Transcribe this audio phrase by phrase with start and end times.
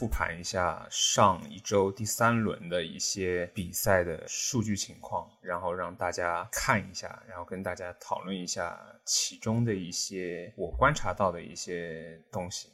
[0.00, 12.70] 复盘一下上一周第三轮的一些比赛的数据情况，然后让大家看一下，然后跟大家讨论一下其中的一些我观察到的一些东西。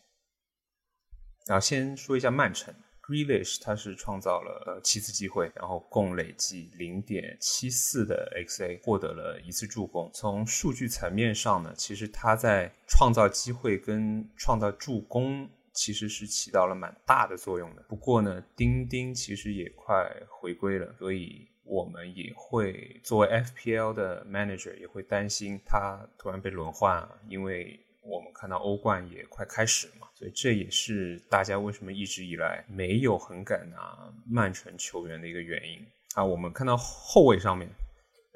[1.47, 2.73] 然后先说一下曼城。
[3.03, 10.11] Grealish 他是创造了七次机会，然后共累计零点七四的 XA，获得了一次助攻。
[10.13, 17.85] 从数据层面上呢，其实他在创造机会跟创造助攻其实是起到了蛮大的作用的。
[17.87, 27.79] 不过呢，丁丁其实也快回归了，所以我们也会作为 FPL 的 manager 也会担心他突然被轮换啊，因为。
[28.09, 35.85] 我们看到欧冠也快开始嘛，所以这也是大家为什么一直以来没有很敢拿曼城球员的一个原因
[36.15, 36.25] 啊。
[36.25, 37.69] 我们看到后卫上面，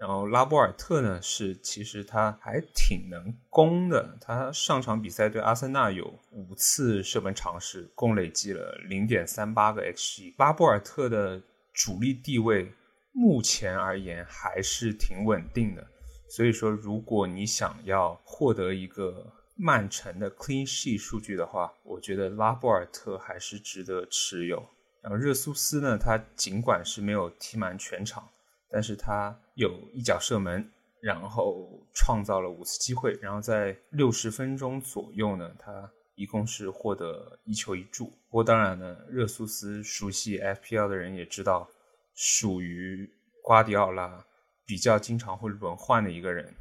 [0.01, 10.34] 然后拉波尔特呢是其实他还挺能攻的，他上场比赛对阿森纳有五次射门尝试，共累计了零点三八个 xg。
[10.39, 11.42] 拉波尔特的
[11.75, 12.73] 主力地位
[13.12, 15.87] 目前而言还是挺稳定的，
[16.31, 19.35] 所以说如果你想要获得一个。
[19.62, 24.67] 曼城的 clean sheet 数据的话，我觉得拉波尔特还是值得持有。
[25.03, 28.27] 然后热苏斯呢，他尽管是没有踢满全场，
[28.71, 38.07] 但是他有一脚射门，然后创造了五次机会，然后在六十分钟左右呢，他一共是获得一球一助。
[38.07, 41.69] 不过当然呢，热苏斯熟悉 FPL 的人也知道，
[42.15, 43.11] 属于
[43.43, 44.25] 瓜迪奥拉
[44.65, 46.55] 比较经常会轮换的一个人，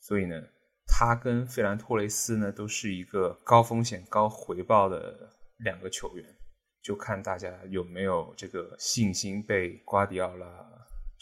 [0.00, 0.42] 所以呢。
[0.94, 6.36] 他跟费兰托雷斯呢，都是一个高风险高回报的两个球员，
[6.82, 10.46] 就看大家有没有这个信心被瓜迪奥拉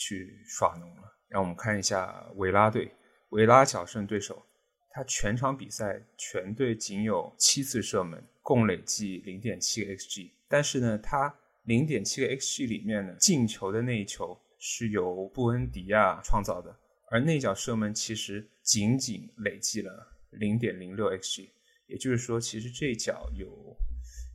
[0.00, 1.02] 去耍弄了。
[1.28, 2.90] 让我们看一下维拉队，
[3.28, 4.44] 维拉小胜对手，
[4.90, 11.32] 他全场比赛全队仅有七次射门，共累计零点七个 xg，但是呢，他
[11.64, 16.74] 零点七个 xg 里面呢，进球的那一球是由布恩迪亚创造的。
[17.10, 21.48] 而内脚射门其实仅仅累计了零点零六 xg，
[21.86, 23.76] 也就是说，其实这脚有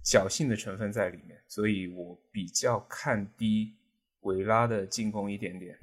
[0.05, 3.75] 侥幸的成分在里面，所以我比较看低
[4.25, 5.75] 维拉的进攻一点点，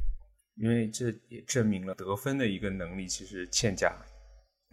[0.56, 3.92] 因为这也证明了得分的一个能力其实欠佳。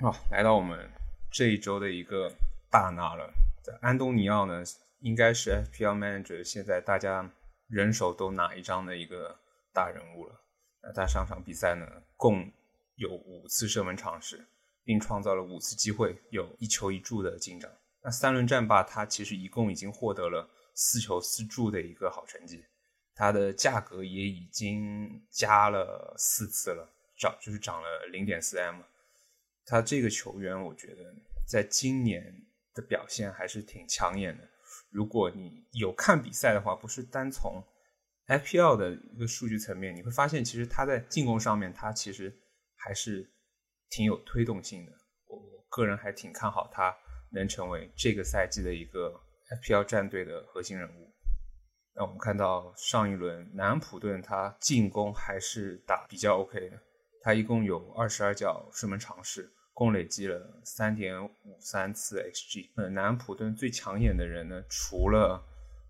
[0.01, 0.89] 好，来到我们
[1.31, 2.31] 这一周的一个
[2.69, 3.33] 大拿了，
[3.81, 4.63] 安东尼奥呢，
[4.99, 7.31] 应该是 FPL Manager 现在大家
[7.67, 9.39] 人手都拿一张的一个
[9.73, 10.35] 大人物了。
[10.81, 11.85] 那他上场比赛呢，
[12.15, 12.51] 共
[12.95, 14.47] 有五次射门尝试，
[14.83, 17.69] 并创造了五次机会，有一球一助的进账。
[18.01, 22.63] 那三轮战罢，他其实一共已经获得了四球四助的一个好成绩。
[23.19, 28.81] 他的价格也已经加了四次了，涨就是涨了零点四 M。
[29.65, 31.03] 他这个球员，我觉得
[31.45, 32.23] 在今年
[32.73, 34.49] 的表现还是挺抢眼的。
[34.89, 37.61] 如果你有看比赛的话，不是单从。
[38.27, 42.33] FPL 的一个数据层面，你会发现，其实他在进攻上面，他其实
[42.77, 43.29] 还是
[43.89, 44.93] 挺有推动性的。
[45.27, 46.95] 我个人还挺看好他
[47.33, 49.19] 能成为这个赛季的一个
[49.61, 51.13] FPL 战队的核心人物。
[51.99, 56.79] 那我们看到上一轮南普顿，他进攻还是打比较 OK 的，
[57.21, 62.69] 他一共有二十二脚射门尝试，共累计了三点五三次 xg。
[62.75, 65.43] 呃，南普顿最抢眼的人呢，除了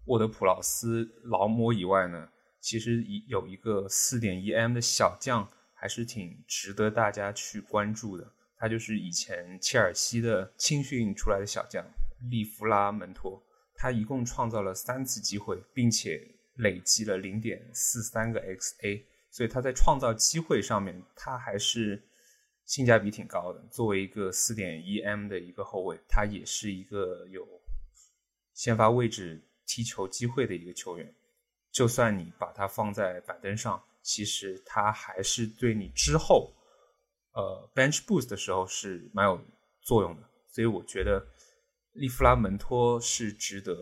[0.06, 2.28] 沃德普劳斯劳模以外呢，
[2.60, 8.28] 其实有一个四点一 M 的小将，还是挺值得大家去关注的。
[8.58, 11.86] 他就是以前切尔西的青训出来的小将
[12.32, 13.40] 利弗拉门托，
[13.80, 16.22] 他一共创造了三次机会，并且
[16.56, 22.04] 累积了零点四三个 XA，所以他在创造机会上面，他还是
[22.66, 23.64] 性价比挺高的。
[23.72, 27.48] 作为一个四点一 M 的一个后卫，他也是一个有
[28.54, 29.42] 先发位置。
[29.72, 31.14] 踢球机会的一个球员，
[31.72, 36.52] 就算你把他放在板凳上，其实他还是对你之后，
[37.34, 39.40] 呃，bench boost 的时候是蛮有
[39.80, 40.28] 作用的。
[40.48, 41.24] 所以我觉得
[41.94, 43.74] 利弗拉门托是值得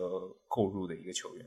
[0.48, 1.46] 购入的一个球员。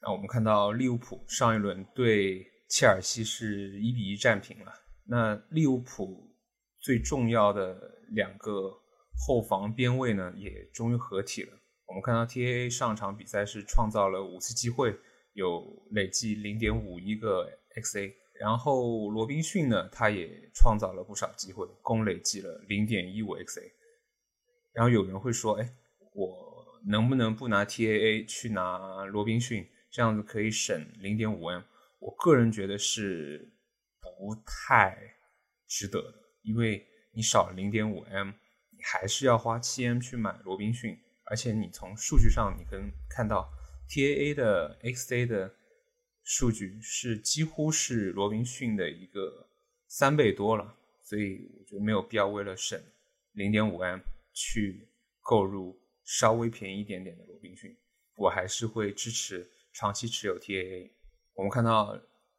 [0.00, 4.72] 那我们看到利物浦上一轮对切尔西是一比一战平了。
[5.06, 6.34] 那利物浦
[6.78, 8.70] 最重要的两个
[9.16, 11.52] 后防边卫呢，也终于合体了。
[11.86, 14.94] 我们看到 T A A 上场比赛是创造了五次机会，
[15.34, 18.14] 有累计零点五一个 X A。
[18.40, 23.72] 然后罗宾逊呢，他也创造了不少机会，共累计了零点一五 X A。
[24.74, 25.74] 然后有人会说：“哎，
[26.12, 31.62] 我能不能不拿 T A A 去拿罗宾逊，这样子可以省零点五 M？”
[32.00, 33.52] 我个人觉得是
[34.00, 35.16] 不太
[35.66, 38.28] 值得的，因为你少了零点五 M，
[38.70, 40.98] 你还是要花七 M 去买罗宾逊。
[41.26, 43.50] 而且你从数据上，你可以看到
[43.88, 45.54] TAA 的 XA 的
[46.22, 49.48] 数据是几乎是罗宾逊的一个
[49.88, 52.78] 三倍多了，所以我觉得没有必要为了省
[53.32, 54.00] 零点五 M
[54.34, 54.90] 去
[55.22, 57.74] 购入稍微便宜一点点的罗宾逊，
[58.16, 60.90] 我还是会支持长期持有 TAA。
[61.32, 61.98] 我们看到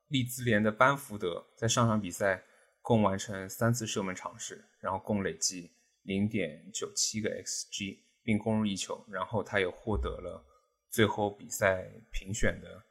[0.10, 2.44] 利兹联的班福德在上场比赛
[2.84, 5.72] 共完成三次射门尝试，然后共累计
[6.04, 8.06] 零点九七个 XG。
[8.26, 10.44] 并攻入一球，然后他也获得了
[10.90, 12.84] 最后比赛评选的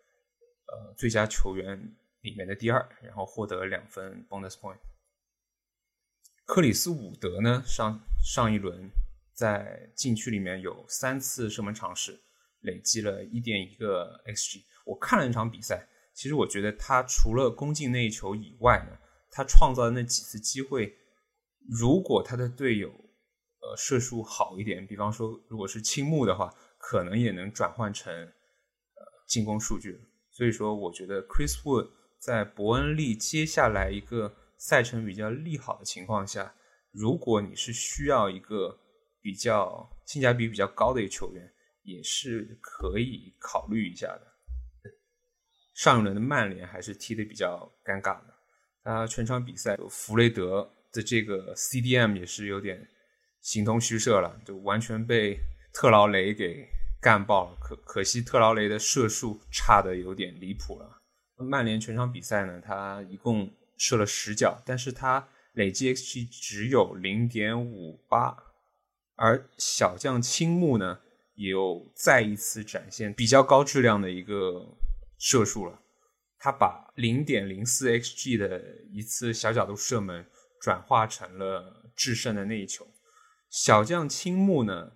[0.68, 1.76] 呃最佳球员
[2.20, 4.78] 里面的第二，然后获得了两分 bonus point。
[6.44, 8.90] 克里斯伍德呢，上上一轮
[9.32, 12.20] 在禁区里面有三次射门尝试，
[12.60, 14.62] 累计了一点一个 xg。
[14.84, 18.96] 我看了那场比赛，其实我觉得他除了攻进那一球以外呢，
[19.30, 20.94] 他创造的那几次机会，
[21.68, 22.92] 如果他的队友。
[23.66, 29.98] 呃，射术好一点，比方说，如果是青木的话，可能也能转换成呃进攻数据。
[30.30, 31.88] 所以说，我觉得 Chris Wood
[32.18, 36.54] 在伯恩利接下来一个赛程比较利好的情况下，
[36.90, 38.78] 如果你是需要一个
[39.20, 41.52] 比较性价比比较高的一个球员，
[41.82, 44.22] 也是可以考虑一下的。
[45.74, 48.34] 上一轮的曼联还是踢的比较尴尬的，
[48.82, 52.88] 他全场比赛弗雷德的这个 CDM 也是有点。
[53.42, 55.38] 形同虚设了，就完全被
[55.74, 56.66] 特劳雷给
[57.02, 57.58] 干爆了。
[57.60, 61.02] 可可惜特劳雷的射术差的有点离谱了。
[61.36, 68.36] 曼联全场比赛呢，他一共射了十脚，但是他累计 xg 只有零点五八。
[69.16, 71.00] 而小将青木呢，
[71.34, 74.76] 也有再一次展现比较高质量的一个
[75.18, 75.80] 射术了。
[76.38, 78.60] 他把零点零四 xg 的
[78.90, 80.26] 一次小角度射门
[80.60, 82.86] 转化成了制胜的那一球。
[83.48, 84.92] 小将青木呢，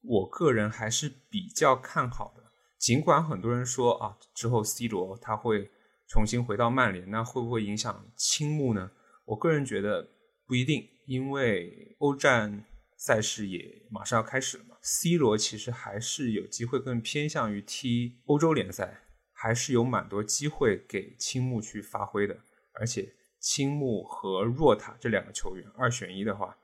[0.00, 2.44] 我个人还是比较看好的。
[2.78, 5.70] 尽管很多人说啊，之后 C 罗他会
[6.08, 8.90] 重新回到曼联，那会不会影响青木呢？
[9.24, 10.08] 我个人觉得
[10.46, 12.64] 不一定，因为欧战
[12.96, 14.76] 赛事也马上要开始了嘛。
[14.82, 22.36] C 罗其实还是有机会更偏向于踢欧洲联赛，还是有蛮多机会给青木去发挥的。
[22.72, 26.56] 而且青木和若塔这两个球员二选一的话。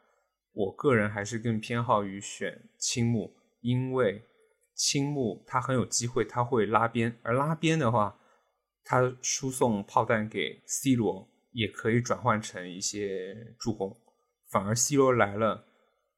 [0.54, 4.22] 我个人还是更偏好于选青木，因为
[4.74, 8.18] 青木他很有机会，他会拉边，而拉边的话，
[8.84, 13.96] 他输送炮弹给 C 罗也可以转换成一些助攻。
[14.50, 15.66] 反而 C 罗来了，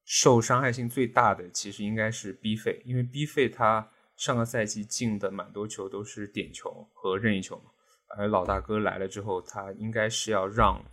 [0.05, 7.71] 受伤害性最大的其实应该是 B 费，因为 B 费他上个赛季进的蛮多球都是点球和任意球嘛，
[8.17, 10.85] 而老大哥来了之后，他应该是要让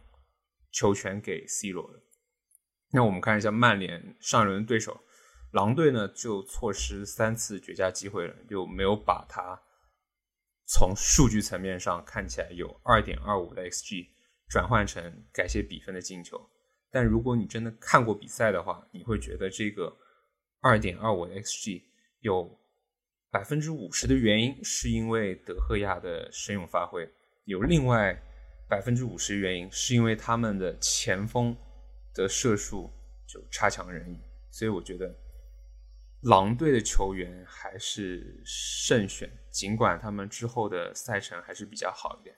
[0.71, 1.99] 球权给 C 罗的。
[2.91, 5.01] 那我们看一下曼联上一轮对手
[5.51, 9.61] 狼队呢，就错失三次绝佳机会了，就没有把它
[10.71, 14.07] 从数据层面上看起来有二点二五的 xg
[14.47, 16.39] 转换成改写比分的进球。
[16.89, 19.95] 但如果你真的看过比赛的话，你会觉得这个
[20.61, 21.83] 二点二五的 xg
[22.19, 22.59] 有
[23.29, 27.07] 百分之五十的原因是因为德赫亚的神勇发挥，
[27.43, 28.17] 有另外
[28.69, 31.55] 百分之五十原因是因为他们的前锋。
[32.13, 32.91] 的射术
[33.25, 34.19] 就差强人意，
[34.49, 35.17] 所以我觉得
[36.23, 42.35] 狼队的球员还是慎选，尽管他们之后的赛程还是比较好一点。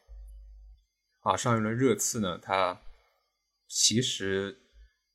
[1.22, 2.82] 啊，上一轮热刺呢，他
[3.68, 4.58] 其实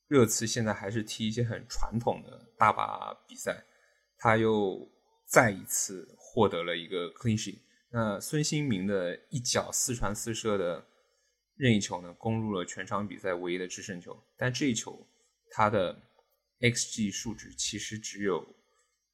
[0.07, 3.65] 热刺现在还是踢一些很传统的大把比赛，
[4.17, 4.91] 他又
[5.27, 7.59] 再一次获得了一个 clean sheet。
[7.91, 10.87] 那孙兴民的一脚四传四射的。
[11.61, 15.05] 任意球呢，攻入了全场比赛唯一的制胜球，但这一球
[15.51, 15.93] 他的
[16.61, 18.47] xg 数值其实只有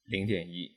[0.03, 0.71] 零点一。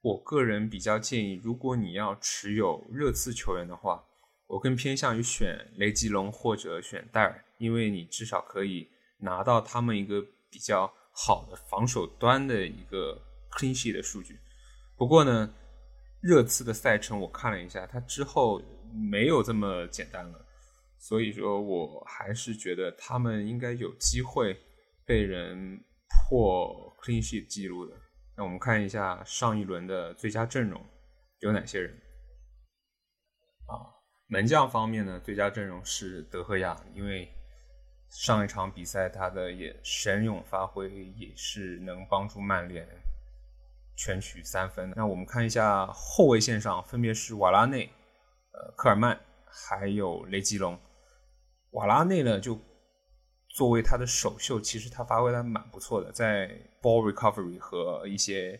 [0.00, 4.04] 我个人比较建议，如果你要持有热刺球员的话，
[4.46, 8.88] 我更偏向于选雷吉隆或者选戴尔，因为你至少可以
[9.18, 14.38] 拿到他们一个比较好的防守端的一个 clean sheet 的数据。
[14.96, 15.52] 不过呢，
[16.20, 18.62] 热刺的赛程我看了一下，它之后
[18.94, 20.44] 没有这么简单了。
[21.00, 24.56] 所以说，我还是觉得他们应该有机会
[25.04, 27.94] 被人破 clean sheet 记录的。
[28.38, 30.80] 那我们看一下上一轮的最佳阵容
[31.40, 31.92] 有哪些人
[33.66, 33.82] 啊？
[34.28, 37.28] 门将方面呢，最佳阵容是德赫亚，因为
[38.08, 42.86] 上一场比赛他的也神勇发挥，也是能帮助曼联
[43.96, 44.92] 全取三分。
[44.94, 47.90] 那我们看一下后卫线上，分别是瓦拉内、
[48.52, 50.78] 呃科尔曼还有雷吉隆。
[51.70, 52.56] 瓦拉内呢，就
[53.58, 56.48] 作为他的首秀，其实他发挥的蛮不错的，在
[56.80, 58.52] ball recovery 和一些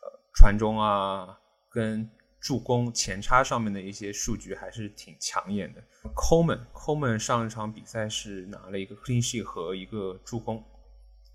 [0.00, 1.38] 呃传中啊
[1.68, 5.84] 跟助攻前插上面的一些数据还是挺抢眼的。
[6.14, 10.64] Coleman Coleman 上一场比赛是拿了一个 clean sheet 和一个助攻，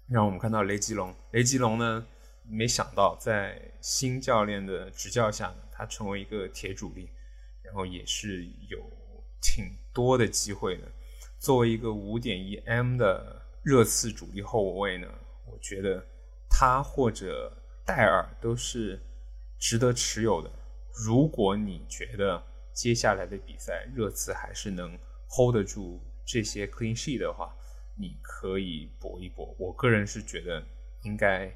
[0.09, 1.13] 让我们看到雷吉隆。
[1.33, 2.03] 雷吉隆呢，
[2.49, 7.11] 没想到在新教练的执教下，他成为一个铁主力，
[7.61, 8.79] 然后也是有
[9.39, 10.91] 挺多的机会的。
[11.43, 15.09] 作为一个五点一 M 的热刺主力后卫呢，
[15.45, 16.01] 我觉得
[16.49, 17.51] 他或者
[17.85, 18.97] 戴尔都是
[19.59, 20.49] 值得持有的。
[21.05, 24.97] 如果你觉得接下来的比赛热刺还是能
[25.27, 27.53] hold 得住这些 clean sheet 的话，
[27.97, 29.53] 你可以搏一搏。
[29.59, 30.63] 我个人是觉得
[31.01, 31.53] 应该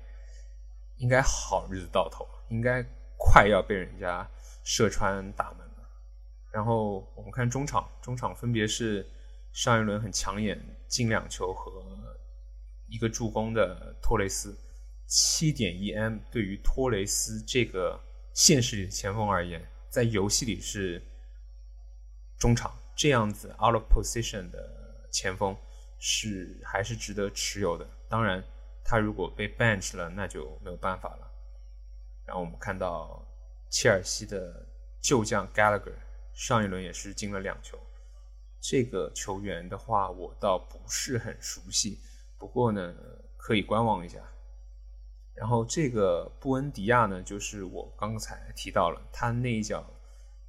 [0.97, 4.29] 应该好日子到头，应该快要被人家
[4.65, 5.89] 射穿大门了。
[6.51, 9.07] 然后我们看中场，中场分别是。
[9.57, 10.55] 上一轮很抢眼，
[10.87, 11.83] 进两球和
[12.85, 14.55] 一个助攻的托雷斯，
[15.07, 17.99] 七点一 M 对于托雷斯这个
[18.35, 21.01] 现实里的前锋而言，在游戏里是
[22.37, 25.57] 中场这样子 out of position 的前锋
[25.97, 27.89] 是还是值得持有的。
[28.07, 28.43] 当然，
[28.85, 31.27] 他如果被 bench 了，那就没有办法了。
[32.25, 33.27] 然后我们看到
[33.71, 34.67] 切尔西的
[35.01, 35.95] 旧将 Gallagher
[36.35, 37.75] 上一轮也是进了两球。
[38.59, 41.99] 这个球员的话，我倒不是很熟悉，
[42.37, 42.93] 不过呢，
[43.37, 44.19] 可以观望一下。
[45.33, 49.85] 然后这个布恩迪亚呢，就是我刚才提到了，他那一脚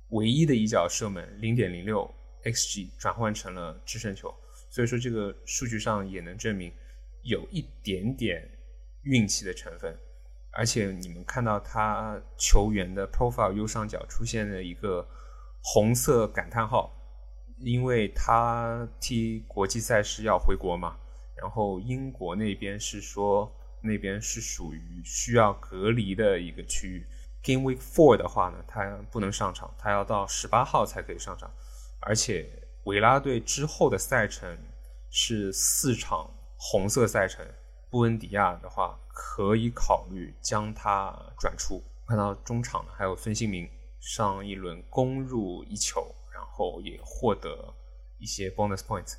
[0.08, 2.10] 唯一的一脚射门，零点零六
[2.44, 4.34] xg 转换成了制胜球，
[4.70, 6.72] 所以说这个数据上也能证明
[7.22, 8.50] 有一点点
[9.02, 9.96] 运气的成分。
[10.50, 15.06] 而且你们看到他球员的 profile 右上角出现了一个
[15.62, 16.94] 红色感叹号。
[17.60, 20.96] 因为他踢国际赛事要回国嘛，
[21.36, 27.06] 然后英国那边是说那边是属于需要隔离的一个区域。
[27.42, 31.50] Game Week Four 的话呢，他不能上场，他要到十八号才可以上场。
[32.00, 32.48] 而且
[32.84, 34.56] 维拉队之后的赛程
[35.10, 37.46] 是四场红色赛程，
[37.90, 41.82] 布恩迪亚的话可以考虑将他转出。
[42.06, 43.68] 看到中场呢，还有孙兴民
[44.00, 46.14] 上一轮攻入一球。
[46.58, 47.72] 后也获得
[48.18, 49.14] 一些 bonus points。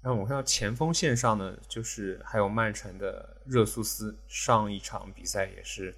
[0.00, 5.94] 然后我看到前锋线上呢，就是还有曼城的热苏斯，上一场比赛也是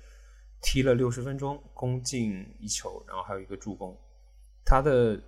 [0.60, 3.96] 踢了六十分钟，攻进一球，然后还有一个助攻。
[4.64, 5.20] 他的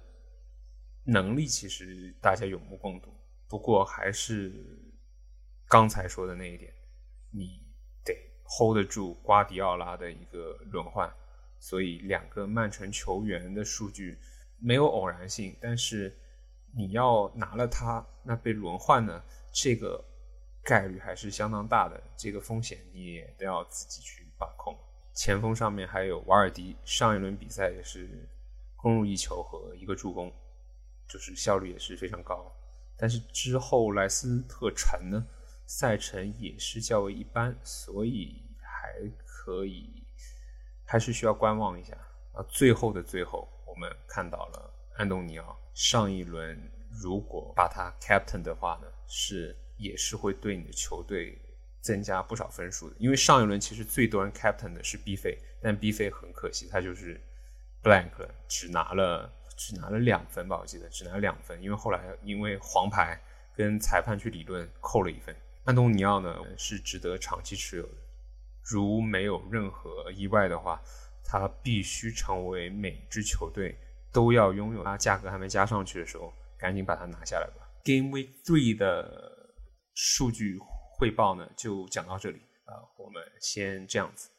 [1.04, 3.12] 能力其实大家有目共睹，
[3.48, 4.52] 不过还是
[5.68, 6.72] 刚才说的那一点，
[7.32, 7.62] 你
[8.04, 8.14] 得
[8.44, 11.12] hold 得住瓜迪奥拉的一个轮换。
[11.60, 14.18] 所以两个曼城球员的数据。
[14.60, 16.16] 没有偶然性，但是
[16.72, 19.22] 你要拿了它，那被轮换呢？
[19.52, 20.04] 这个
[20.62, 24.76] 概率还是相当大的，这个风险你也都要自己去把控。
[25.14, 28.28] 前锋上面还有瓦尔迪，上一轮比赛也是
[28.76, 30.32] 攻入一球和一个助攻，
[31.08, 32.54] 就是效率也是非常高。
[32.96, 35.26] 但是之后莱斯特城呢，
[35.66, 40.04] 赛程也是较为一般，所以还可以，
[40.84, 41.96] 还是需要观望一下
[42.34, 42.44] 啊。
[42.48, 43.48] 最后的最后。
[43.78, 46.60] 我们看到了安东尼奥上一轮，
[47.00, 51.40] 如果把他 captain 的话呢，是也是会对你的球队
[51.80, 52.96] 增加不少分数的。
[52.98, 57.20] 因为上一轮其实最多人 captain 的是 B 费，但 B 费很可惜，他就是
[57.80, 58.10] blank，
[58.48, 63.16] 只拿了只拿了两分吧，我记得只拿了两分，因为后来因为黄牌
[63.54, 65.32] 跟裁判去理论扣了一分。
[65.66, 67.94] 安东尼奥呢是值得长期持有的，
[68.60, 70.82] 如没有任何意外的话。
[71.30, 73.76] 他必须成为每支球队
[74.10, 77.68] 都要拥有，他价格还没加上去的时候，赶紧把它拿下来吧。
[77.84, 79.54] Game Week Three 的
[79.94, 80.58] 数据
[80.94, 84.30] 汇报呢，就讲到这里啊，我们先这样子。